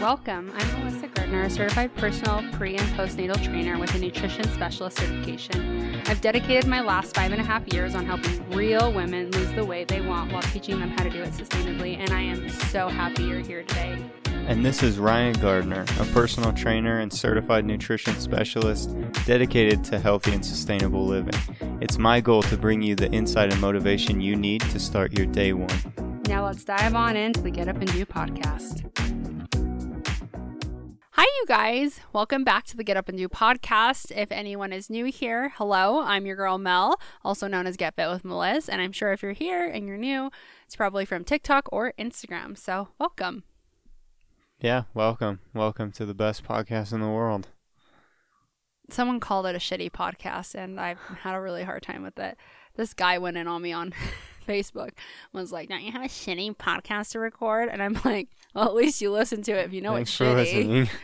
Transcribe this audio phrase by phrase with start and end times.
[0.00, 0.50] Welcome.
[0.56, 6.00] I'm Melissa Gardner, a certified personal pre and postnatal trainer with a nutrition specialist certification.
[6.06, 9.62] I've dedicated my last five and a half years on helping real women lose the
[9.62, 12.88] weight they want while teaching them how to do it sustainably, and I am so
[12.88, 14.02] happy you're here today.
[14.46, 18.96] And this is Ryan Gardner, a personal trainer and certified nutrition specialist
[19.26, 21.38] dedicated to healthy and sustainable living.
[21.82, 25.26] It's my goal to bring you the insight and motivation you need to start your
[25.26, 26.22] day one.
[26.26, 28.86] Now let's dive on into the Get Up and Do podcast.
[31.22, 32.00] Hi, you guys.
[32.14, 34.10] Welcome back to the Get Up and Do podcast.
[34.16, 36.00] If anyone is new here, hello.
[36.00, 38.72] I'm your girl Mel, also known as Get Fit with Melissa.
[38.72, 40.30] And I'm sure if you're here and you're new,
[40.64, 42.56] it's probably from TikTok or Instagram.
[42.56, 43.44] So welcome.
[44.62, 45.40] Yeah, welcome.
[45.52, 47.48] Welcome to the best podcast in the world.
[48.88, 52.38] Someone called it a shitty podcast, and I've had a really hard time with it.
[52.76, 53.92] This guy went in on me on
[54.48, 54.92] Facebook,
[55.34, 57.68] was like, Don't you have a shitty podcast to record?
[57.68, 60.50] And I'm like, Well, at least you listen to it if you know Thanks it's
[60.50, 60.88] shitty.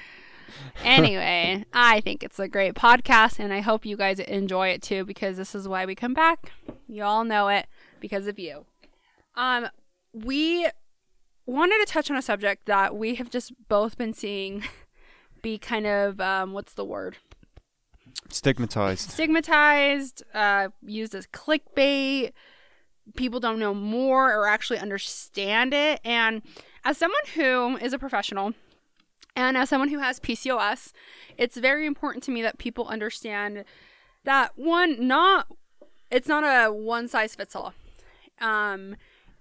[0.85, 5.05] anyway, I think it's a great podcast, and I hope you guys enjoy it too
[5.05, 6.53] because this is why we come back.
[6.89, 7.67] You all know it
[8.01, 8.65] because of you.
[9.35, 9.69] Um,
[10.13, 10.69] we
[11.47, 14.65] wanted to touch on a subject that we have just both been seeing
[15.43, 17.19] be kind of um, what's the word
[18.31, 19.11] Stigmatized.
[19.11, 22.33] stigmatized, uh, used as clickbait.
[23.15, 26.01] People don't know more or actually understand it.
[26.05, 26.43] And
[26.85, 28.55] as someone who is a professional
[29.37, 30.93] and as someone who has PCOS,
[31.37, 33.65] it's very important to me that people understand
[34.25, 35.47] that one, not
[36.11, 37.75] it's not a one size fits all.
[38.41, 38.97] Um,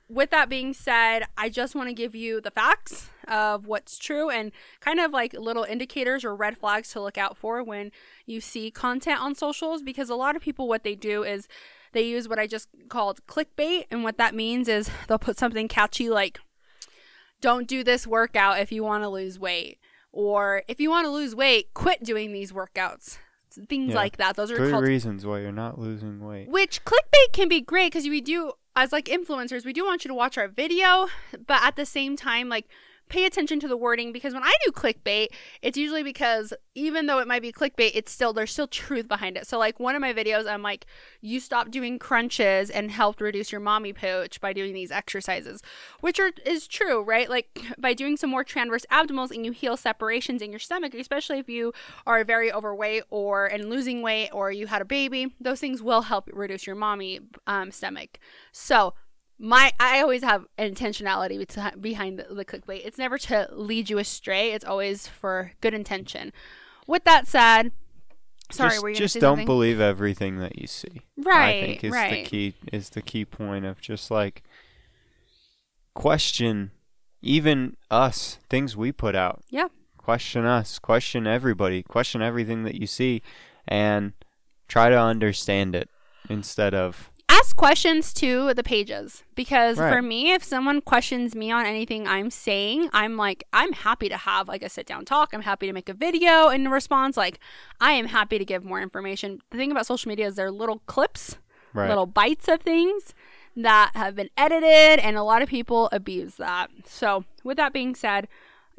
[0.07, 4.29] with that being said, I just want to give you the facts of what's true
[4.29, 7.91] and kind of like little indicators or red flags to look out for when
[8.25, 11.47] you see content on socials because a lot of people what they do is
[11.93, 15.67] they use what I just called clickbait and what that means is they'll put something
[15.67, 16.39] catchy like
[17.41, 19.79] don't do this workout if you want to lose weight
[20.15, 23.17] or if you want to lose weight quit doing these workouts
[23.69, 23.95] things Yeah.
[23.95, 26.49] like that those are Three called reasons why you're not losing weight.
[26.49, 30.09] which clickbait can be great because we do, as like influencers, we do want you
[30.09, 31.07] to watch our video,
[31.47, 32.67] but at the same time, like
[33.09, 35.27] pay attention to the wording because when I do clickbait,
[35.61, 39.37] it's usually because even though it might be clickbait, it's still there's still truth behind
[39.37, 39.47] it.
[39.47, 40.85] So like one of my videos, I'm like,
[41.21, 45.61] you stopped doing crunches and helped reduce your mommy pooch by doing these exercises,
[46.01, 47.29] which are is true, right?
[47.29, 51.39] Like by doing some more transverse abdominals and you heal separations in your stomach, especially
[51.39, 51.73] if you
[52.05, 56.03] are very overweight or and losing weight or you had a baby, those things will
[56.03, 58.19] help reduce your mommy um, stomach.
[58.51, 58.93] So
[59.37, 62.81] my I always have intentionality behind the, the clickbait.
[62.85, 64.51] It's never to lead you astray.
[64.51, 66.31] It's always for good intention.
[66.87, 67.71] With that said,
[68.51, 69.45] sorry, just, were you just don't something?
[69.45, 71.01] believe everything that you see.
[71.17, 72.23] Right, I think is right.
[72.23, 74.43] the key is the key point of just like
[75.93, 76.71] question
[77.21, 79.43] even us things we put out.
[79.49, 79.67] Yeah.
[79.97, 83.23] Question us, question everybody, question everything that you see
[83.67, 84.13] and
[84.67, 85.89] try to understand it
[86.29, 87.09] instead of
[87.55, 89.23] questions to the pages.
[89.35, 94.09] Because for me if someone questions me on anything i'm saying i'm like i'm happy
[94.09, 95.29] to have like a sit down talk.
[95.33, 97.17] I'm happy to make a video in response.
[97.17, 97.39] Like
[97.79, 99.39] i am happy to give more information.
[99.51, 101.37] The thing about social media is they're little clips
[101.75, 101.89] right.
[101.89, 103.13] little bites of things
[103.55, 106.69] that have been edited and a lot of people abuse that.
[106.85, 108.27] So with that being said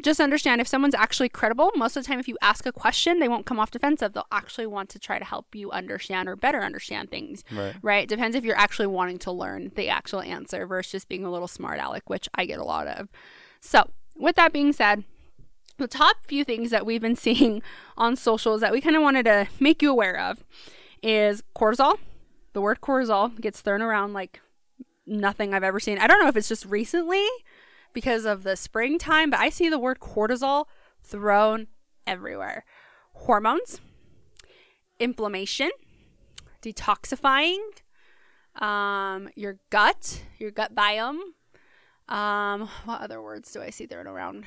[0.02, 3.18] just understand if someone's actually credible most of the time if you ask a question
[3.18, 6.36] they won't come off defensive they'll actually want to try to help you understand or
[6.36, 7.74] better understand things Right.
[7.82, 11.30] right depends if you're actually wanting to learn the actual answer versus just being a
[11.30, 13.08] little smart aleck which i get a lot of
[13.60, 15.04] so with that being said
[15.78, 17.62] the top few things that we've been seeing
[17.96, 20.44] on socials that we kind of wanted to make you aware of
[21.02, 21.98] is cortisol
[22.52, 24.40] the word cortisol gets thrown around like
[25.08, 25.98] nothing I've ever seen.
[25.98, 27.24] I don't know if it's just recently
[27.96, 30.66] because of the springtime, but I see the word cortisol
[31.02, 31.66] thrown
[32.06, 32.66] everywhere.
[33.14, 33.80] Hormones,
[35.00, 35.70] inflammation,
[36.60, 37.56] detoxifying,
[38.60, 41.21] um, your gut, your gut biome.
[42.06, 44.44] Um, what other words do I see thrown around?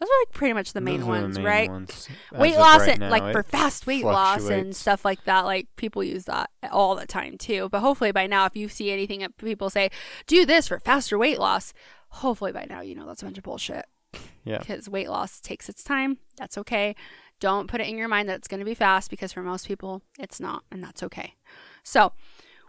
[0.00, 1.70] Those are like pretty much the main Those are the ones, main right?
[1.70, 3.10] ones weight loss right and now.
[3.10, 7.06] like for fast weight loss and stuff like that like people use that all the
[7.06, 9.88] time too but hopefully by now if you see anything that people say
[10.26, 11.72] do this for faster weight loss
[12.14, 13.84] hopefully by now you know that's a bunch of bullshit
[14.44, 14.58] Yeah.
[14.58, 16.94] because weight loss takes its time that's okay
[17.40, 19.66] don't put it in your mind that it's going to be fast because for most
[19.66, 21.34] people it's not and that's okay
[21.82, 22.12] so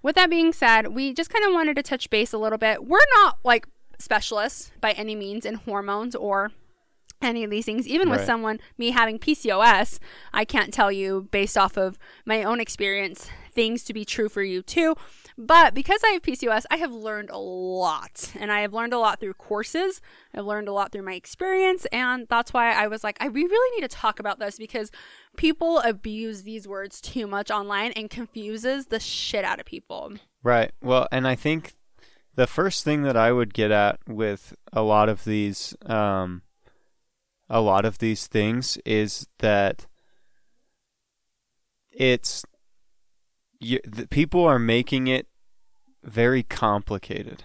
[0.04, 2.86] with that being said we just kind of wanted to touch base a little bit
[2.86, 3.68] we're not like
[4.00, 6.52] specialists by any means in hormones or
[7.22, 7.88] any of these things.
[7.88, 10.00] Even with someone, me having PCOS,
[10.34, 14.44] I can't tell you based off of my own experience things to be true for
[14.44, 14.96] you too.
[15.38, 18.32] But because I have PCOS, I have learned a lot.
[18.40, 20.02] And I have learned a lot through courses.
[20.34, 21.86] I've learned a lot through my experience.
[21.92, 24.92] And that's why I was like, I we really need to talk about this because
[25.36, 30.14] people abuse these words too much online and confuses the shit out of people.
[30.42, 30.72] Right.
[30.82, 31.74] Well, and I think
[32.36, 36.44] the first thing that I would get at with a lot of these, um,
[37.50, 39.86] a lot of these things is that
[41.92, 42.46] it's
[43.66, 45.28] you, the people are making it
[46.04, 47.44] very complicated.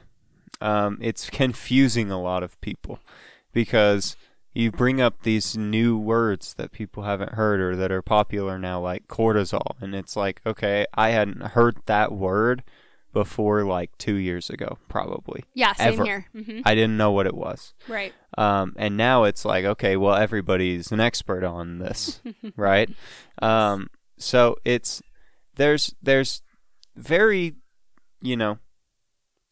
[0.61, 3.01] Um, it's confusing a lot of people
[3.53, 4.17] because
[4.53, 8.81] you bring up these new words that people haven't heard or that are popular now,
[8.81, 12.63] like cortisol, and it's like, okay, I hadn't heard that word
[13.13, 15.45] before like two years ago, probably.
[15.55, 16.05] Yeah, same Ever.
[16.05, 16.27] here.
[16.33, 17.73] hmm I didn't know what it was.
[17.89, 18.13] Right.
[18.37, 22.21] Um, and now it's like, okay, well, everybody's an expert on this,
[22.57, 22.91] right?
[23.41, 23.89] Um,
[24.19, 25.03] so it's
[25.61, 26.43] there's there's
[26.97, 27.55] very,
[28.21, 28.59] you know,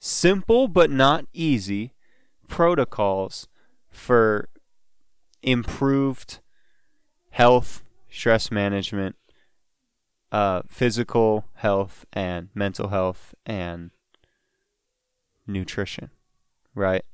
[0.01, 1.93] simple but not easy
[2.49, 3.47] protocols
[3.91, 4.49] for
[5.43, 6.41] improved
[7.31, 9.17] health, stress management,
[10.33, 13.91] uh, physical health, and mental health, and
[15.47, 16.11] nutrition,
[16.75, 17.05] right?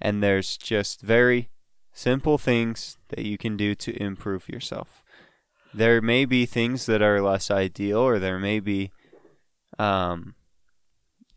[0.00, 1.50] And there's just very
[1.92, 5.02] simple things that you can do to improve yourself.
[5.74, 8.90] There may be things that are less ideal, or there may be,
[9.78, 10.34] um,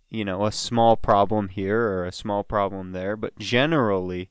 [0.09, 4.29] you know, a small problem here or a small problem there, but generally,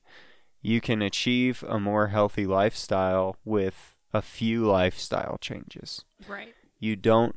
[0.61, 6.03] you can achieve a more healthy lifestyle with a few lifestyle changes.
[6.27, 6.53] Right.
[6.79, 7.35] You don't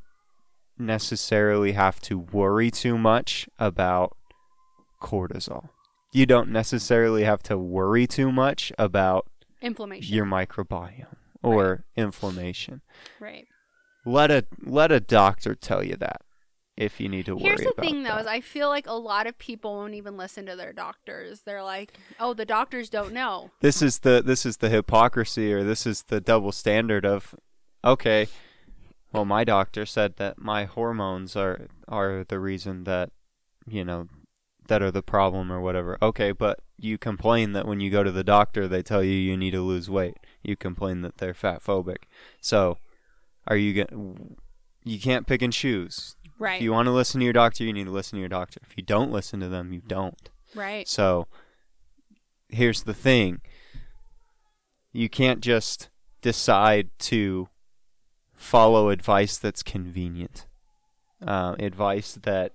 [0.78, 4.16] necessarily have to worry too much about
[5.00, 5.68] cortisol.
[6.12, 9.26] You don't necessarily have to worry too much about
[9.60, 10.14] Inflammation.
[10.14, 12.80] your microbiome or inflammation.
[13.20, 13.46] right.
[14.06, 16.20] Let a let a doctor tell you that
[16.76, 18.20] if you need to worry Here's the about thing, though, that.
[18.22, 21.40] is I feel like a lot of people won't even listen to their doctors.
[21.42, 25.64] They're like, "Oh, the doctors don't know." this is the this is the hypocrisy or
[25.64, 27.34] this is the double standard of
[27.84, 28.26] okay
[29.12, 33.10] well my doctor said that my hormones are are the reason that
[33.66, 34.08] you know
[34.68, 38.10] that are the problem or whatever okay but you complain that when you go to
[38.12, 41.62] the doctor they tell you you need to lose weight you complain that they're fat
[41.62, 42.04] phobic
[42.40, 42.78] so
[43.46, 44.36] are you going
[44.84, 46.56] you can't pick and choose Right.
[46.56, 48.60] if you want to listen to your doctor you need to listen to your doctor
[48.68, 50.86] if you don't listen to them you don't right.
[50.88, 51.26] so
[52.48, 53.40] here's the thing
[54.92, 55.88] you can't just
[56.22, 57.48] decide to
[58.34, 60.46] follow advice that's convenient,
[61.26, 62.52] uh, advice that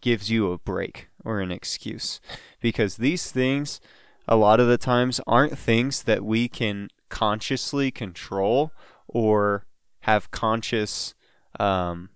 [0.00, 2.20] gives you a break or an excuse.
[2.60, 3.80] Because these things,
[4.26, 8.72] a lot of the times, aren't things that we can consciously control
[9.06, 9.66] or
[10.00, 11.14] have conscious
[11.58, 12.10] um,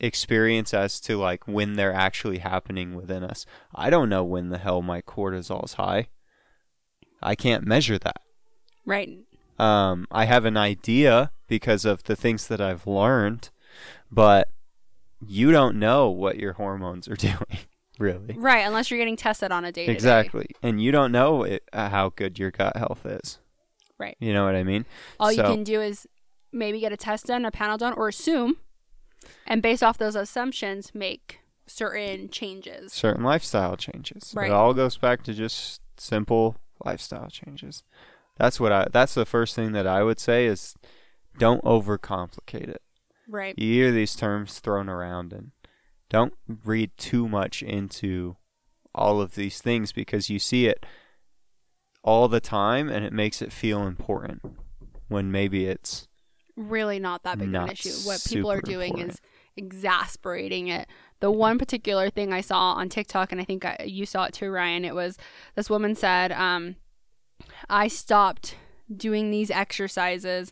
[0.00, 3.46] experience as to like when they're actually happening within us.
[3.74, 6.08] I don't know when the hell my cortisol's high.
[7.20, 8.20] I can't measure that.
[8.86, 9.10] Right.
[9.58, 13.50] Um, I have an idea because of the things that I've learned,
[14.10, 14.48] but
[15.26, 17.58] you don't know what your hormones are doing,
[17.98, 18.36] really.
[18.38, 18.60] Right.
[18.60, 19.86] Unless you're getting tested on a day.
[19.86, 20.46] Exactly.
[20.62, 23.40] And you don't know it, uh, how good your gut health is.
[23.98, 24.16] Right.
[24.20, 24.84] You know what I mean?
[25.18, 26.06] All you can do is
[26.52, 28.56] maybe get a test done, a panel done, or assume,
[29.46, 32.92] and based off those assumptions, make certain changes.
[32.92, 34.32] Certain lifestyle changes.
[34.34, 34.50] Right.
[34.50, 37.82] It all goes back to just simple lifestyle changes.
[38.36, 40.74] That's what I that's the first thing that I would say is
[41.38, 42.82] don't overcomplicate it.
[43.28, 43.58] Right.
[43.58, 45.50] You hear these terms thrown around and
[46.08, 48.36] don't read too much into
[48.94, 50.84] all of these things because you see it
[52.08, 54.40] all the time and it makes it feel important
[55.08, 56.08] when maybe it's
[56.56, 57.90] Really not that big of an issue.
[58.08, 59.12] What people are doing important.
[59.12, 59.20] is
[59.58, 60.88] exasperating it.
[61.20, 64.32] The one particular thing I saw on TikTok, and I think I, you saw it
[64.32, 65.18] too, Ryan, it was
[65.54, 66.76] this woman said, um,
[67.68, 68.56] I stopped
[68.90, 70.50] doing these exercises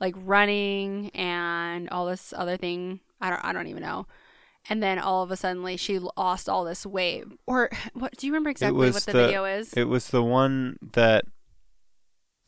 [0.00, 2.98] like running and all this other thing.
[3.20, 4.08] I don't I don't even know.
[4.68, 7.24] And then all of a sudden she lost all this weight.
[7.46, 9.72] Or what do you remember exactly what the, the- video is?
[9.72, 11.24] it was the one that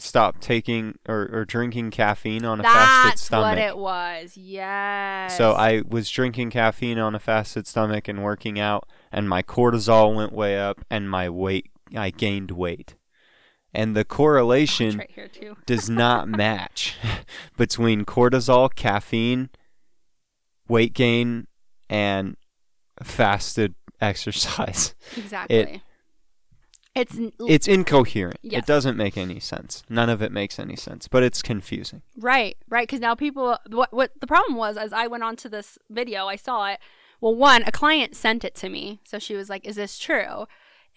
[0.00, 3.56] stopped taking or, or drinking caffeine on a fasted That's stomach.
[3.56, 4.36] what it was.
[4.36, 5.36] Yes.
[5.36, 10.14] So I was drinking caffeine on a fasted stomach and working out, and my cortisol
[10.14, 12.94] went way up, and my weight, I gained weight.
[13.74, 16.96] And the correlation right does not match
[17.56, 19.50] between cortisol, caffeine,
[20.68, 21.47] weight gain,
[21.88, 22.36] and
[23.02, 24.94] fasted exercise.
[25.16, 25.82] Exactly.
[26.94, 28.40] It's It's incoherent.
[28.42, 28.62] Yes.
[28.62, 29.84] It doesn't make any sense.
[29.88, 32.02] None of it makes any sense, but it's confusing.
[32.16, 32.88] Right, right.
[32.88, 36.26] Because now people, what what the problem was, as I went on to this video,
[36.26, 36.80] I saw it.
[37.20, 40.46] Well, one, a client sent it to me, so she was like, "Is this true?"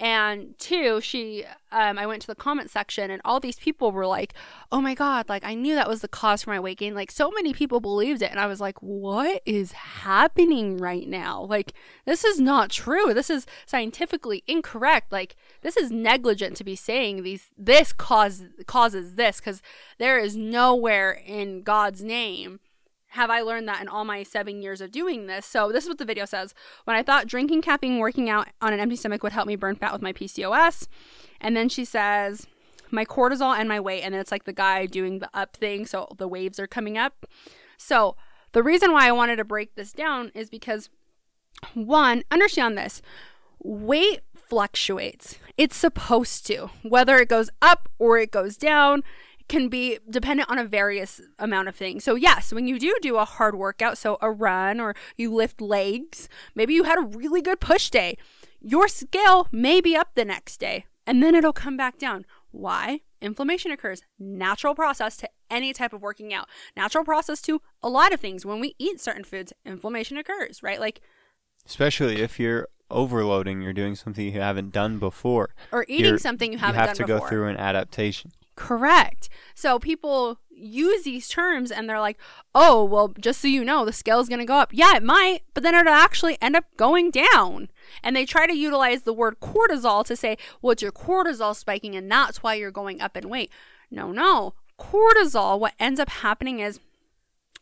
[0.02, 4.08] And two, she, um, I went to the comment section, and all these people were
[4.08, 4.34] like,
[4.72, 7.12] "Oh my god, like I knew that was the cause for my weight gain." Like
[7.12, 11.44] so many people believed it, and I was like, "What is happening right now?
[11.44, 11.74] Like
[12.06, 13.14] this is not true.
[13.14, 15.12] This is scientifically incorrect.
[15.12, 17.52] Like this is negligent to be saying these.
[17.56, 19.62] This cause causes this because
[20.00, 22.60] there is nowhere in God's name."
[23.12, 25.46] Have I learned that in all my seven years of doing this.
[25.46, 26.54] So this is what the video says.
[26.86, 29.76] When I thought drinking, caffeine, working out on an empty stomach would help me burn
[29.76, 30.88] fat with my PCOS.
[31.42, 32.48] And then she says,
[32.90, 34.04] my cortisol and my weight.
[34.04, 35.86] And then it's like the guy doing the up thing.
[35.86, 37.26] So the waves are coming up.
[37.78, 38.16] So
[38.54, 40.90] the reason why I wanted to break this down is because
[41.74, 43.02] one, understand this.
[43.60, 45.38] Weight fluctuates.
[45.58, 46.70] It's supposed to.
[46.82, 49.04] Whether it goes up or it goes down,
[49.48, 52.04] can be dependent on a various amount of things.
[52.04, 55.62] So yes, when you do do a hard workout, so a run or you lift
[55.62, 58.18] legs, maybe you had a really good push day,
[58.60, 62.26] your scale may be up the next day and then it'll come back down.
[62.52, 63.02] Why?
[63.22, 64.02] Inflammation occurs.
[64.20, 66.48] Natural process to any type of working out.
[66.76, 68.46] Natural process to a lot of things.
[68.46, 70.80] When we eat certain foods, inflammation occurs, right?
[70.80, 71.02] Like
[71.66, 75.52] Especially if you're overloading, you're doing something you haven't done before.
[75.72, 77.20] or eating You're- something you haven't You have to before.
[77.20, 78.32] go through an adaptation.
[78.62, 79.28] Correct.
[79.56, 82.20] So people use these terms and they're like,
[82.54, 84.70] oh, well, just so you know, the scale is going to go up.
[84.72, 87.70] Yeah, it might, but then it'll actually end up going down.
[88.04, 91.96] And they try to utilize the word cortisol to say, well, it's your cortisol spiking
[91.96, 93.50] and that's why you're going up in weight.
[93.90, 94.54] No, no.
[94.80, 96.80] Cortisol, what ends up happening is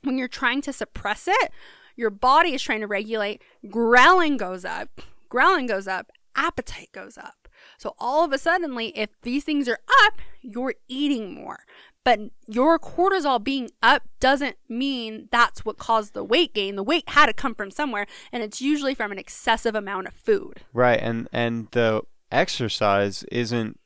[0.04, 1.52] when you're trying to suppress it,
[1.96, 5.02] your body is trying to regulate, ghrelin goes up,
[5.32, 7.39] ghrelin goes up, appetite goes up.
[7.80, 11.62] So all of a suddenly, if these things are up, you're eating more.
[12.04, 16.76] But your cortisol being up doesn't mean that's what caused the weight gain.
[16.76, 20.14] The weight had to come from somewhere, and it's usually from an excessive amount of
[20.14, 20.62] food.
[20.74, 23.80] Right, and and the exercise isn't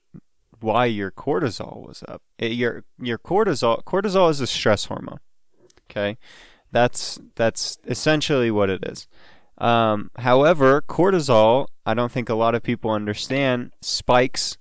[0.59, 2.23] why your cortisol was up.
[2.39, 5.19] It, your your cortisol cortisol is a stress hormone.
[5.89, 6.17] Okay,
[6.71, 9.07] that's that's essentially what it is.
[9.57, 14.57] Um, however, cortisol, I don't think a lot of people understand, spikes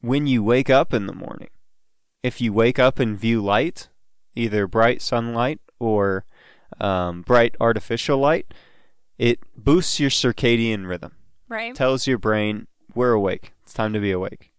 [0.00, 1.48] when you wake up in the morning.
[2.22, 3.88] If you wake up and view light,
[4.34, 6.24] either bright sunlight or
[6.80, 8.46] um, bright artificial light,
[9.18, 11.12] it boosts your circadian rhythm
[11.48, 11.74] Right?
[11.74, 13.52] tells your brain we're awake.
[13.62, 14.50] It's time to be awake,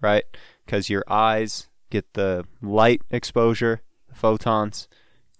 [0.00, 0.24] right?
[0.64, 4.86] Because your eyes get the light exposure, the photons,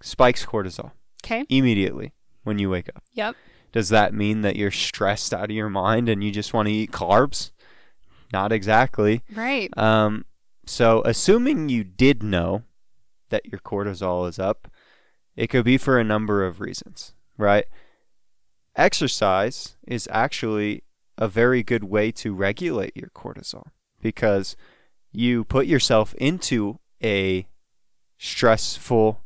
[0.00, 0.92] spikes cortisol
[1.25, 1.45] Okay.
[1.49, 2.12] immediately
[2.45, 3.02] when you wake up.
[3.12, 3.37] Yep.
[3.73, 6.75] Does that mean that you're stressed out of your mind and you just want to
[6.75, 7.50] eat carbs?
[8.33, 9.23] Not exactly.
[9.35, 9.76] Right.
[9.76, 10.25] Um,
[10.67, 12.62] so, assuming you did know
[13.31, 14.71] that your cortisol is up,
[15.35, 17.64] it could be for a number of reasons, right?
[18.76, 20.85] Exercise is actually
[21.19, 23.64] a very good way to regulate your cortisol
[24.00, 24.57] because
[25.11, 27.47] you put yourself into a
[28.19, 29.21] stressful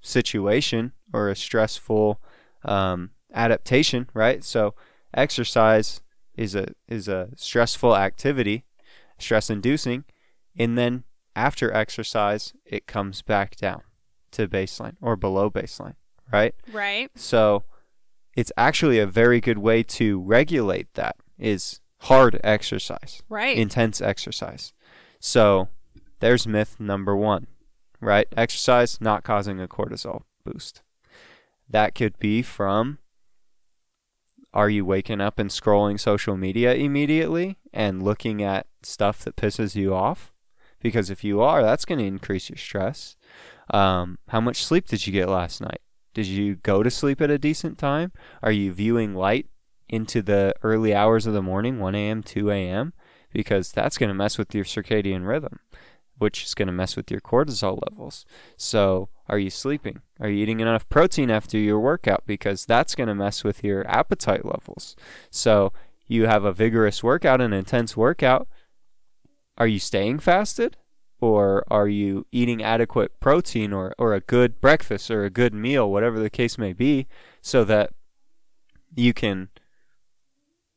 [0.00, 2.20] situation or a stressful
[2.64, 4.42] um, adaptation, right?
[4.44, 4.74] So,
[5.14, 6.00] exercise
[6.34, 8.64] is a is a stressful activity,
[9.18, 10.04] stress inducing,
[10.58, 13.82] and then after exercise it comes back down
[14.32, 15.94] to baseline or below baseline,
[16.32, 16.54] right?
[16.72, 17.10] Right.
[17.14, 17.64] So
[18.34, 23.56] it's actually a very good way to regulate that is hard exercise, Right.
[23.56, 24.72] intense exercise.
[25.20, 25.68] So
[26.20, 27.46] there's myth number 1,
[28.00, 28.26] right?
[28.36, 30.82] Exercise not causing a cortisol boost.
[31.68, 32.98] That could be from
[34.54, 39.74] are you waking up and scrolling social media immediately and looking at stuff that pisses
[39.74, 40.32] you off?
[40.80, 43.16] Because if you are, that's going to increase your stress.
[43.72, 45.80] Um, how much sleep did you get last night?
[46.12, 48.12] Did you go to sleep at a decent time?
[48.42, 49.46] Are you viewing light
[49.88, 52.92] into the early hours of the morning, 1 a.m., 2 a.m.?
[53.32, 55.60] Because that's going to mess with your circadian rhythm,
[56.22, 58.24] which is going to mess with your cortisol levels.
[58.56, 60.00] So, are you sleeping?
[60.20, 62.22] Are you eating enough protein after your workout?
[62.26, 64.94] Because that's going to mess with your appetite levels.
[65.30, 65.72] So,
[66.06, 68.46] you have a vigorous workout, an intense workout.
[69.58, 70.76] Are you staying fasted?
[71.20, 75.90] Or are you eating adequate protein or, or a good breakfast or a good meal,
[75.90, 77.06] whatever the case may be,
[77.40, 77.90] so that
[78.94, 79.48] you can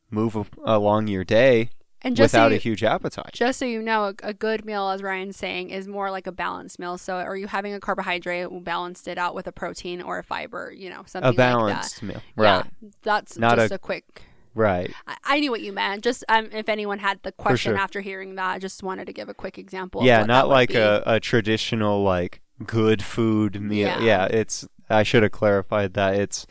[0.09, 1.69] move along your day
[2.05, 3.31] And just without so a huge appetite?
[3.33, 6.31] just so you know, a, a good meal, as Ryan's saying, is more like a
[6.31, 6.97] balanced meal.
[6.97, 10.71] So, are you having a carbohydrate, balanced it out with a protein or a fiber?
[10.71, 11.51] You know, something A like that.
[11.51, 12.65] balanced meal, right?
[12.81, 14.93] Yeah, that's Not just a- a, quick Right.
[15.05, 16.03] I, I knew what you meant.
[16.03, 17.77] Just um, if anyone had the question sure.
[17.77, 20.01] after hearing that, I just wanted to give a quick example.
[20.01, 23.87] of yeah, not like a, a traditional like good food meal.
[23.87, 23.99] Yeah.
[23.99, 24.25] Yeah.
[24.25, 26.15] it's I should have clarified that.
[26.15, 26.47] It's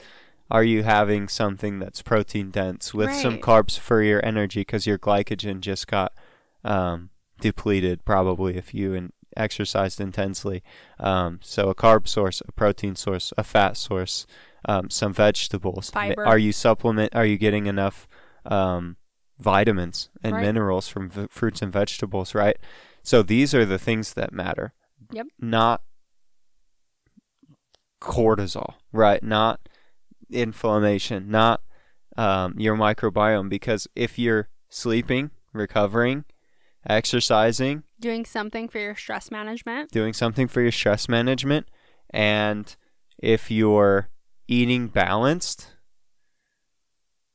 [0.55, 4.99] are you having something that's protein dense with some carbs for your energy because your
[4.99, 6.13] glycogen just got
[6.63, 10.63] um, depleted probably if you in, exercised intensely.
[11.01, 14.27] Um, so a carb source, a protein source, a fat source,
[14.67, 15.91] um, some vegetables.
[15.91, 16.25] Fiber.
[16.25, 17.17] Are you supplement?
[17.17, 18.07] Are you getting enough
[18.47, 18.97] um,
[19.41, 20.43] vitamins and Right.
[20.43, 22.33] minerals from v- fruits and vegetables?
[22.33, 22.59] Right.
[23.03, 24.73] So these are the things that matter.
[25.11, 25.27] Yep.
[25.41, 25.83] Not
[28.01, 29.23] cortisol, right?
[29.23, 29.61] Not
[30.31, 31.63] inflammation, not
[32.17, 33.49] um, your microbiome.
[33.49, 36.25] Because if you're sleeping, recovering,
[36.89, 39.91] exercising, doing something for your stress management.
[39.91, 41.67] doing something for your stress management,
[42.11, 42.77] and
[43.19, 44.09] if you're
[44.49, 45.75] eating balanced,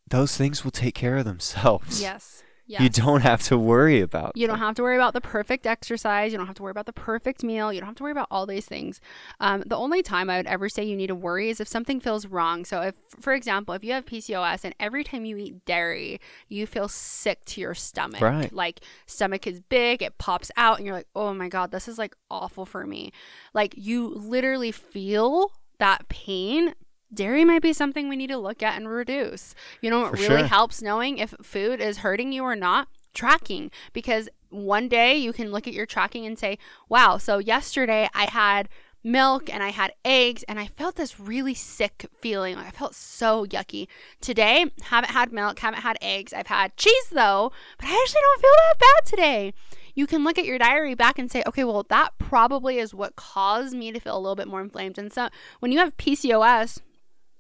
[0.10, 2.02] those things will take care of themselves.
[2.02, 2.44] Yes.
[2.70, 2.82] Yes.
[2.84, 4.34] You don't have to worry about.
[4.36, 6.32] You don't have to worry about the perfect exercise.
[6.32, 7.74] You don't have to worry about the perfect meal.
[7.74, 9.02] You don't have to worry about all these things.
[9.40, 12.00] Um, the only time I would ever say you need to worry is if something
[12.00, 12.66] feels wrong.
[12.66, 16.68] So, if, for example, if you have PCOS and every time you eat dairy, you
[16.68, 18.54] feel sick to your stomach, Right.
[18.54, 21.98] like stomach is big, it pops out, and you're like, oh my God, this is
[21.98, 23.12] like awful for me.
[23.52, 26.76] Like, you literally feel that pain.
[27.14, 29.56] Dairy might be something we need to look at and reduce.
[29.82, 30.48] You know, it really sure.
[30.48, 35.52] helps knowing if food is hurting you or not tracking because one day you can
[35.52, 38.70] look at your tracking and say, wow, so yesterday I had
[39.04, 42.56] milk and I had eggs and I felt this really sick feeling.
[42.56, 43.88] Like I felt so yucky.
[44.22, 46.34] Today, haven't had milk, haven't had eggs.
[46.34, 49.54] I've had cheese though, but I actually don't feel that bad today.
[49.96, 53.16] You can look at your diary back and say, okay, well, that probably is what
[53.16, 54.98] caused me to feel a little bit more inflamed.
[54.98, 56.80] And so when you have PCOS,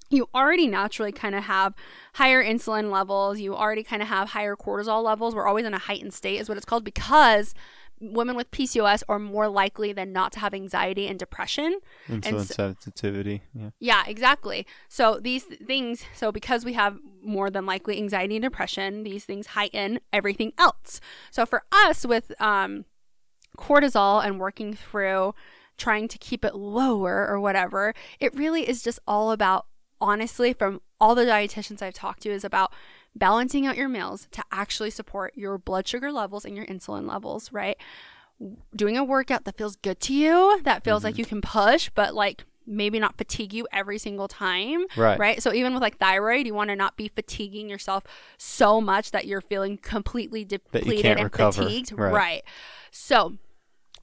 [0.09, 1.73] you already naturally kind of have
[2.13, 3.39] higher insulin levels.
[3.39, 5.35] You already kind of have higher cortisol levels.
[5.35, 7.53] We're always in a heightened state, is what it's called, because
[8.01, 11.79] women with PCOS are more likely than not to have anxiety and depression.
[12.07, 13.43] Insulin s- sensitivity.
[13.53, 13.71] Yeah.
[13.79, 14.65] Yeah, exactly.
[14.87, 19.47] So these things, so because we have more than likely anxiety and depression, these things
[19.47, 21.01] heighten everything else.
[21.29, 22.85] So for us with um,
[23.57, 25.35] cortisol and working through
[25.77, 29.65] trying to keep it lower or whatever, it really is just all about,
[30.01, 32.73] honestly, from all the dietitians I've talked to, is about
[33.15, 37.51] balancing out your meals to actually support your blood sugar levels and your insulin levels,
[37.51, 37.77] right?
[38.75, 42.15] Doing a workout that feels good to you, that feels like you can push, but
[42.15, 44.85] like maybe not fatigue you every single time.
[44.95, 45.19] Right.
[45.19, 45.43] Right.
[45.43, 48.03] So even with like thyroid, you want to not be fatiguing yourself
[48.37, 51.63] so much that you're feeling completely depleted and recover.
[51.63, 51.91] fatigued.
[51.91, 52.13] Right.
[52.13, 52.43] right.
[52.91, 53.37] So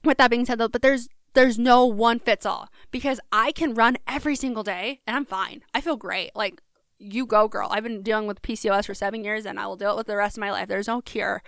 [0.03, 1.07] with that being said though, but there's
[1.37, 5.63] there's no one fits all because I can run every single day and I'm fine.
[5.73, 6.35] I feel great.
[6.35, 6.61] Like
[6.97, 7.69] you go girl.
[7.71, 10.37] I've been dealing with PCOS for 7 years and I will deal with the rest
[10.37, 10.67] of my life.
[10.67, 11.43] There's no cure.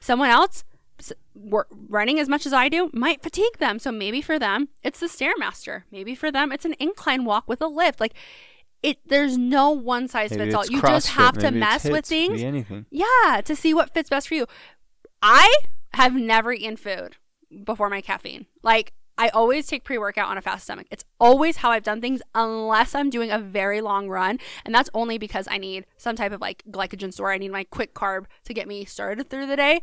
[0.00, 0.64] Someone else
[1.88, 3.78] running as much as I do might fatigue them.
[3.78, 5.84] So maybe for them it's the stairmaster.
[5.90, 8.00] Maybe for them it's an incline walk with a lift.
[8.00, 8.14] Like
[8.82, 10.66] it there's no one size Maybe fits all.
[10.66, 12.84] You just have to mess with hits, things anything.
[12.90, 14.46] yeah, to see what fits best for you.
[15.22, 15.50] I
[15.94, 17.16] have never eaten food
[17.64, 18.46] before my caffeine.
[18.62, 18.92] Like,
[19.22, 20.88] I always take pre workout on a fast stomach.
[20.90, 24.40] It's always how I've done things, unless I'm doing a very long run.
[24.64, 27.30] And that's only because I need some type of like glycogen store.
[27.30, 29.80] I need my quick carb to get me started through the day.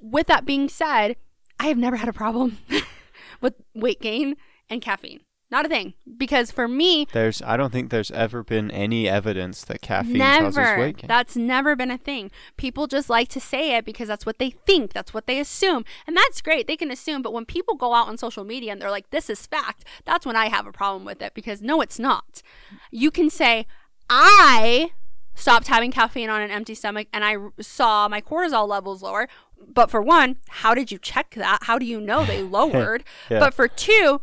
[0.00, 1.16] With that being said,
[1.60, 2.60] I have never had a problem
[3.42, 4.36] with weight gain
[4.70, 5.20] and caffeine.
[5.52, 5.92] Not a thing.
[6.16, 10.56] Because for me, There's I don't think there's ever been any evidence that caffeine causes
[10.56, 11.08] weight gain.
[11.08, 12.30] That's never been a thing.
[12.56, 15.84] People just like to say it because that's what they think, that's what they assume.
[16.06, 16.66] And that's great.
[16.66, 19.28] They can assume, but when people go out on social media and they're like this
[19.28, 22.42] is fact, that's when I have a problem with it because no it's not.
[22.90, 23.66] You can say
[24.08, 24.92] I
[25.34, 29.28] stopped having caffeine on an empty stomach and I r- saw my cortisol levels lower.
[29.68, 31.60] But for one, how did you check that?
[31.64, 33.04] How do you know they lowered?
[33.30, 33.38] Yeah.
[33.38, 34.22] But for two,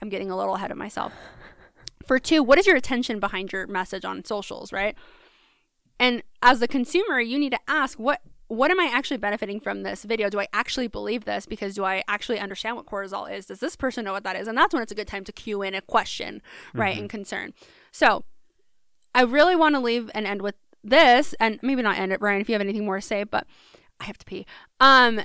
[0.00, 1.12] I'm getting a little ahead of myself.
[2.06, 4.96] For two, what is your attention behind your message on socials, right?
[5.98, 9.84] And as the consumer, you need to ask what what am I actually benefiting from
[9.84, 10.28] this video?
[10.28, 11.46] Do I actually believe this?
[11.46, 13.46] Because do I actually understand what cortisol is?
[13.46, 14.48] Does this person know what that is?
[14.48, 16.42] And that's when it's a good time to cue in a question,
[16.74, 17.54] right, and concern.
[17.92, 18.24] So
[19.14, 22.40] I really want to leave and end with this, and maybe not end it, Ryan,
[22.40, 23.46] if you have anything more to say, but
[24.00, 24.46] I have to pee.
[24.80, 25.20] Um,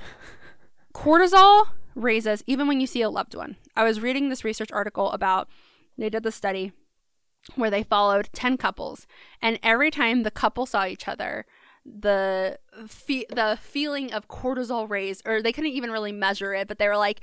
[0.94, 3.56] cortisol raises even when you see a loved one.
[3.74, 5.48] I was reading this research article about
[5.98, 6.72] they did the study
[7.54, 9.06] where they followed 10 couples
[9.40, 11.46] and every time the couple saw each other
[11.84, 16.78] the fe- the feeling of cortisol raised or they couldn't even really measure it but
[16.78, 17.20] they were like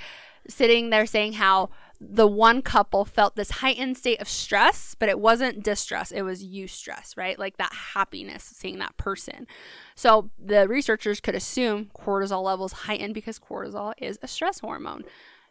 [0.48, 1.70] sitting there saying how
[2.10, 6.44] the one couple felt this heightened state of stress, but it wasn't distress, it was
[6.44, 7.40] eustress, right?
[7.40, 9.48] Like that happiness seeing that person.
[9.96, 15.04] So the researchers could assume cortisol levels heightened because cortisol is a stress hormone.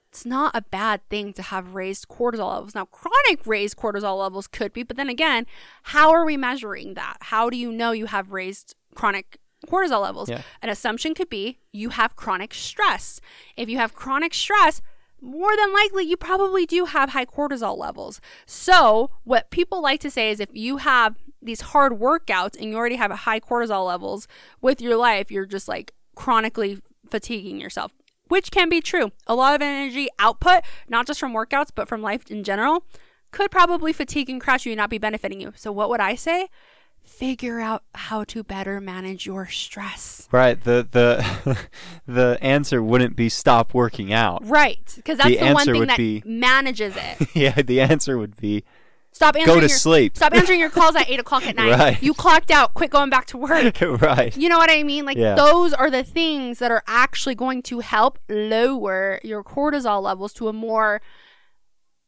[0.08, 2.74] It's not a bad thing to have raised cortisol levels.
[2.74, 5.46] Now, chronic raised cortisol levels could be, but then again,
[5.84, 7.16] how are we measuring that?
[7.22, 9.38] How do you know you have raised chronic
[9.68, 10.28] cortisol levels?
[10.28, 10.42] Yeah.
[10.60, 13.22] An assumption could be you have chronic stress.
[13.56, 14.82] If you have chronic stress,
[15.22, 18.20] more than likely you probably do have high cortisol levels.
[18.44, 22.76] So, what people like to say is if you have these hard workouts and you
[22.76, 24.26] already have high cortisol levels
[24.60, 27.92] with your life, you're just like chronically fatiguing yourself,
[28.28, 29.12] which can be true.
[29.26, 32.84] A lot of energy output, not just from workouts, but from life in general,
[33.30, 35.52] could probably fatigue and crash you and not be benefiting you.
[35.56, 36.48] So, what would I say?
[37.22, 40.28] Figure out how to better manage your stress.
[40.32, 40.60] Right.
[40.62, 41.58] The the
[42.06, 44.44] the answer wouldn't be stop working out.
[44.44, 47.28] Right, because that's The the, one thing that be- manages it.
[47.34, 48.64] yeah, the answer would be
[49.12, 50.16] Stop answering go to your, sleep.
[50.16, 51.78] Stop answering your calls at eight o'clock at night.
[51.78, 52.02] Right.
[52.02, 52.72] You clocked out.
[52.74, 53.78] Quit going back to work.
[54.00, 54.34] right.
[54.36, 55.04] You know what I mean?
[55.04, 55.34] Like Yeah.
[55.34, 60.48] those are the things that are actually going to help lower your cortisol levels to
[60.48, 61.00] a more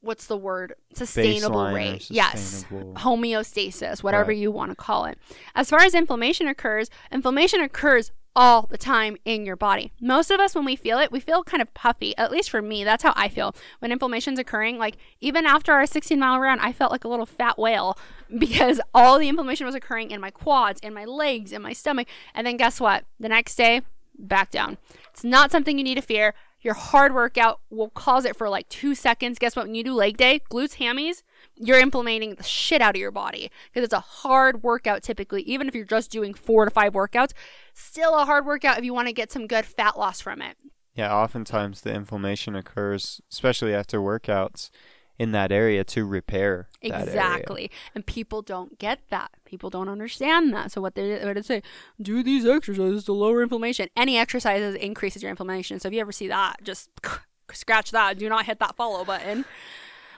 [0.04, 0.74] what's the word?
[0.94, 2.10] Sustainable Baseline rate.
[2.10, 2.64] Yes.
[2.70, 4.38] Homeostasis, whatever Right.
[4.38, 5.18] you want to call it.
[5.54, 9.92] As far as inflammation occurs, inflammation occurs all the time in your body.
[10.00, 12.16] Most of us when we feel it, we feel kind of puffy.
[12.18, 13.54] At least for me, that's how I feel.
[13.78, 17.26] When inflammation's occurring, like even after our 16 mile run, I felt like a little
[17.26, 17.96] fat whale
[18.38, 22.08] because all the inflammation was occurring in my quads, in my legs, in my stomach.
[22.34, 23.04] And then guess what?
[23.20, 23.82] The next day,
[24.18, 24.78] back down.
[25.12, 26.34] It's not something you need to fear.
[26.64, 29.38] Your hard workout will cause it for like two seconds.
[29.38, 29.66] Guess what?
[29.66, 31.22] When you do leg day, glutes, hammies,
[31.56, 35.42] you're implementing the shit out of your body because it's a hard workout typically.
[35.42, 37.32] Even if you're just doing four to five workouts,
[37.74, 40.56] still a hard workout if you want to get some good fat loss from it.
[40.94, 44.70] Yeah, oftentimes the inflammation occurs, especially after workouts,
[45.18, 46.68] in that area to repair.
[46.82, 47.70] Exactly.
[47.94, 49.30] And people don't get that.
[49.44, 50.72] People don't understand that.
[50.72, 51.62] So what they what they say,
[52.00, 53.88] do these exercises to lower inflammation.
[53.96, 55.78] Any exercises increases your inflammation.
[55.78, 56.90] So if you ever see that, just
[57.52, 58.18] scratch that.
[58.18, 59.44] Do not hit that follow button.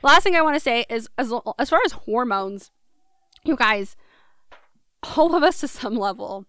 [0.03, 2.71] Last thing I want to say is as as far as hormones,
[3.45, 3.97] you guys,
[5.17, 6.47] all of us to some level,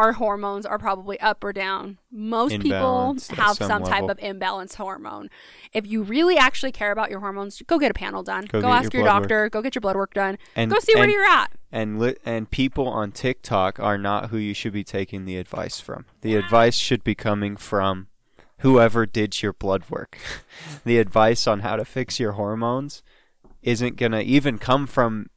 [0.00, 1.98] our hormones are probably up or down.
[2.10, 5.28] Most people have some some, type of imbalance hormone.
[5.74, 8.46] If you really actually care about your hormones, go get a panel done.
[8.46, 9.28] Go Go, ask your your, blood work.
[9.28, 9.48] doctor.
[9.50, 10.38] Go get your blood work done.
[10.56, 11.52] And go see where you're at.
[11.70, 15.80] And li- and people on TikTok are not who you should be taking the advice
[15.80, 16.06] from.
[16.22, 18.08] The advice should be coming from
[18.60, 20.18] whoever did your blood work.
[20.84, 23.02] the advice on how to fix your hormones
[23.62, 25.28] isn't going to even come from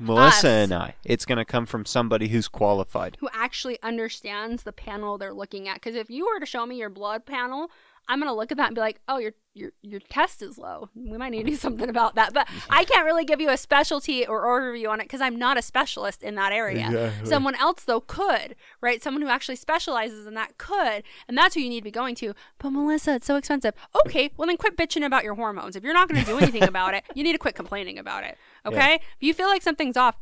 [0.00, 0.44] Melissa Us.
[0.44, 0.94] and I.
[1.04, 3.16] It's going to come from somebody who's qualified.
[3.20, 5.74] Who actually understands the panel they're looking at?
[5.74, 7.70] Because if you were to show me your blood panel,
[8.08, 10.88] I'm gonna look at that and be like, "Oh, your your your test is low.
[10.96, 13.56] We might need to do something about that." But I can't really give you a
[13.56, 16.86] specialty or overview on it because I'm not a specialist in that area.
[16.86, 17.28] Exactly.
[17.28, 19.00] Someone else though could, right?
[19.00, 22.16] Someone who actually specializes in that could, and that's who you need to be going
[22.16, 22.34] to.
[22.58, 23.74] But Melissa, it's so expensive.
[24.04, 25.76] Okay, well then quit bitching about your hormones.
[25.76, 28.38] If you're not gonna do anything about it, you need to quit complaining about it.
[28.66, 28.94] Okay?
[28.94, 30.16] If you feel like something's off,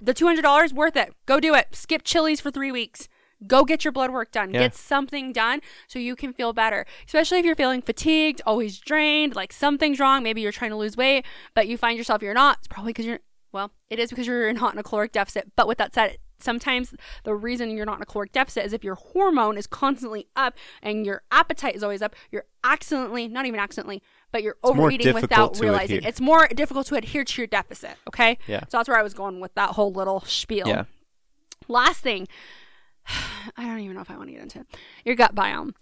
[0.00, 1.14] the two hundred dollars worth it.
[1.26, 1.68] Go do it.
[1.72, 3.08] Skip Chili's for three weeks.
[3.46, 4.52] Go get your blood work done.
[4.52, 4.60] Yeah.
[4.60, 6.84] Get something done so you can feel better.
[7.06, 10.22] Especially if you're feeling fatigued, always drained, like something's wrong.
[10.22, 11.24] Maybe you're trying to lose weight,
[11.54, 12.58] but you find yourself you're not.
[12.58, 13.20] It's probably because you're
[13.52, 15.52] well, it is because you're not in a caloric deficit.
[15.56, 18.84] But with that said, sometimes the reason you're not in a caloric deficit is if
[18.84, 23.60] your hormone is constantly up and your appetite is always up, you're accidentally, not even
[23.60, 25.98] accidentally, but you're more overeating without realizing.
[25.98, 26.08] adhere.
[26.08, 27.96] It's more difficult to adhere to your deficit.
[28.08, 28.38] Okay.
[28.46, 28.60] Yeah.
[28.68, 30.68] So that's where I was going with that whole little spiel.
[30.68, 30.84] Yeah.
[31.68, 32.28] Last thing,
[33.56, 34.66] I don't even know if I want to get into it.
[35.04, 35.74] Your gut biome.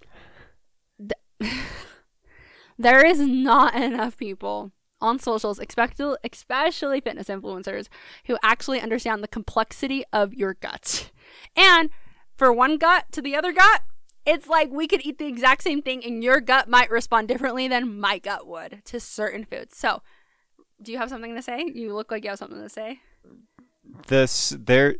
[0.98, 1.52] Th-
[2.78, 7.88] there is not enough people on socials, especially fitness influencers,
[8.26, 11.10] who actually understand the complexity of your gut.
[11.56, 11.90] And
[12.36, 13.82] for one gut to the other gut,
[14.24, 17.68] it's like we could eat the exact same thing and your gut might respond differently
[17.68, 19.76] than my gut would to certain foods.
[19.76, 20.02] So,
[20.80, 21.64] do you have something to say?
[21.74, 23.00] You look like you have something to say.
[24.06, 24.96] this there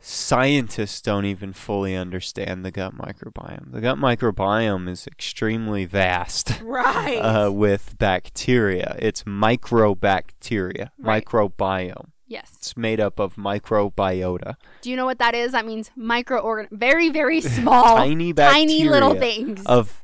[0.00, 3.70] scientists don't even fully understand the gut microbiome.
[3.72, 6.60] The gut microbiome is extremely vast.
[6.70, 7.18] Right.
[7.18, 11.24] Uh, with bacteria, it's microbacteria, Right.
[11.24, 12.10] microbiome.
[12.26, 12.52] yes.
[12.56, 15.52] It's made up of microbiota, Do you know what that is?
[15.52, 19.64] That means microorgan, very very small, tiny tiny little things.
[19.66, 20.02] of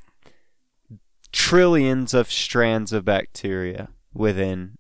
[1.33, 4.77] trillions of strands of bacteria within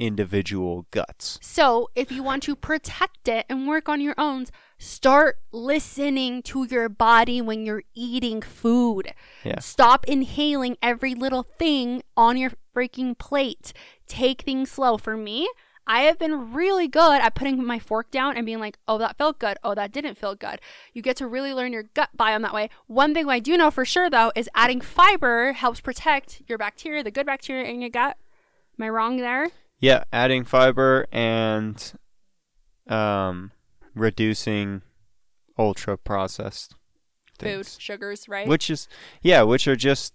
[0.00, 1.38] individual guts.
[1.42, 4.46] So, if you want to protect it and work on your own,
[4.78, 9.12] start listening to your body when you're eating food.
[9.44, 9.60] Yeah.
[9.60, 13.72] Stop inhaling every little thing on your freaking plate.
[14.08, 14.96] Take things slow.
[14.96, 15.48] For me,
[15.86, 19.18] I have been really good at putting my fork down and being like, oh, that
[19.18, 19.58] felt good.
[19.62, 20.60] Oh, that didn't feel good.
[20.92, 22.70] You get to really learn your gut biome that way.
[22.86, 27.02] One thing I do know for sure, though, is adding fiber helps protect your bacteria,
[27.02, 28.16] the good bacteria in your gut.
[28.78, 29.48] Am I wrong there?
[29.80, 31.92] Yeah, adding fiber and
[32.86, 33.52] um,
[33.94, 34.82] reducing
[35.58, 36.74] ultra processed
[37.38, 38.46] Food, sugars, right?
[38.46, 38.86] Which is
[39.22, 40.12] yeah, which are just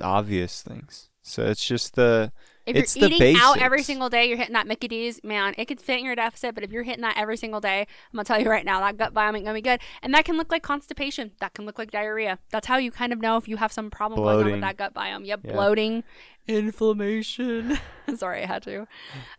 [0.00, 1.10] obvious things.
[1.22, 2.32] So it's just the
[2.66, 5.66] if it's you're eating out every single day, you're hitting that Mickey D's, man, it
[5.66, 8.24] could fit in your deficit, but if you're hitting that every single day, I'm gonna
[8.24, 9.80] tell you right now, that gut biome ain't gonna be good.
[10.02, 11.32] And that can look like constipation.
[11.40, 12.38] That can look like diarrhea.
[12.50, 14.76] That's how you kind of know if you have some problem going on with that
[14.76, 15.26] gut biome.
[15.26, 15.52] Yep, Yeah.
[15.52, 16.04] bloating,
[16.46, 17.78] inflammation.
[18.16, 18.86] Sorry, I had to.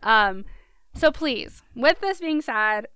[0.02, 0.44] Um,
[0.94, 2.86] so please, with this being said,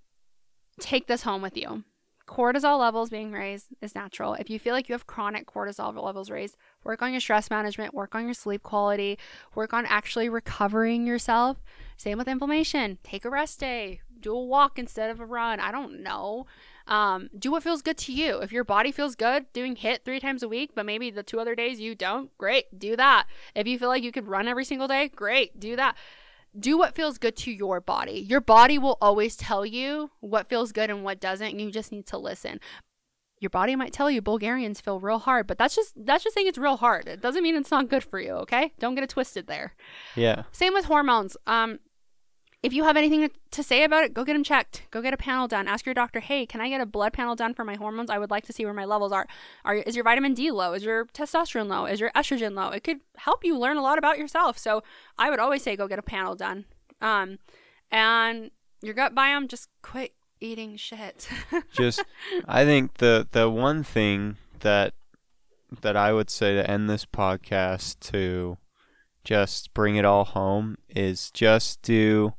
[0.78, 1.84] take this home with you.
[2.28, 4.34] Cortisol levels being raised is natural.
[4.34, 7.94] If you feel like you have chronic cortisol levels raised, work on your stress management,
[7.94, 9.18] work on your sleep quality,
[9.54, 11.56] work on actually recovering yourself.
[11.96, 12.98] Same with inflammation.
[13.02, 15.58] Take a rest day, do a walk instead of a run.
[15.58, 16.44] I don't know.
[16.86, 18.40] Um, do what feels good to you.
[18.40, 21.40] If your body feels good doing HIIT three times a week, but maybe the two
[21.40, 23.26] other days you don't, great, do that.
[23.54, 25.96] If you feel like you could run every single day, great, do that
[26.58, 28.20] do what feels good to your body.
[28.20, 31.48] Your body will always tell you what feels good and what doesn't.
[31.48, 32.61] And you just need to listen.
[33.40, 36.48] Your body might tell you Bulgarians feel real hard, but that's just that's just saying
[36.48, 37.06] it's real hard.
[37.06, 38.72] It doesn't mean it's not good for you, okay?
[38.80, 39.74] Don't get it twisted there.
[40.16, 40.42] yeah.
[40.50, 41.37] Same with hormones.
[41.46, 41.78] Um
[42.62, 44.83] if you have anything to- say about it, go get them checked.
[44.90, 45.68] Go get a panel done.
[45.68, 48.11] Ask your doctor, "Hey, can I get a blood panel done for my hormones?
[48.11, 49.27] I would like to see where my levels are.
[49.64, 50.73] Are is your vitamin D low?
[50.73, 51.87] Is your testosterone low?
[51.87, 54.59] Is your estrogen low?" It could help you learn a lot about yourself.
[54.59, 54.83] So,
[55.18, 56.64] I would always say go get a panel done.
[57.01, 57.38] Um
[57.90, 58.51] and
[58.83, 61.29] your gut biome just quit eating shit.
[61.73, 62.03] just
[62.47, 64.94] I think the the one thing that
[65.83, 68.59] that I would say to end this podcast to
[69.25, 72.35] just bring it all home is just do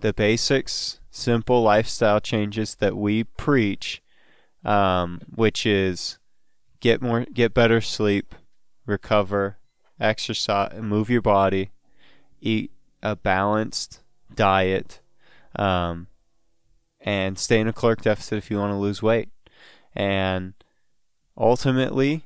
[0.00, 4.02] the basics, simple lifestyle changes that we preach,
[4.64, 6.18] um, which is
[6.80, 8.34] get more, get better sleep,
[8.86, 9.58] recover,
[9.98, 11.70] exercise, move your body,
[12.40, 12.70] eat
[13.02, 14.00] a balanced
[14.34, 15.00] diet,
[15.56, 16.06] um,
[17.00, 19.28] and stay in a caloric deficit if you want to lose weight.
[19.94, 20.54] And
[21.36, 22.24] ultimately,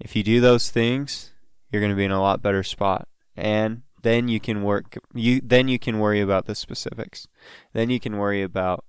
[0.00, 1.30] if you do those things,
[1.70, 3.08] you're going to be in a lot better spot.
[3.36, 7.26] And then you can work you then you can worry about the specifics.
[7.72, 8.84] Then you can worry about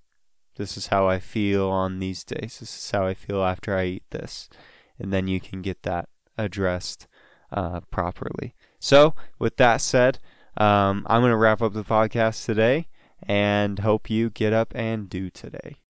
[0.56, 2.60] this is how I feel on these days.
[2.60, 4.50] This is how I feel after I eat this.
[5.00, 7.08] And then you can get that addressed
[7.52, 8.54] uh, properly.
[8.80, 10.20] So, with that said,
[10.58, 12.88] um, I'm going to wrap up the podcast today
[13.24, 15.83] and hope you get up and do today.